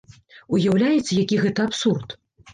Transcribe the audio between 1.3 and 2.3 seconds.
гэта абсурд?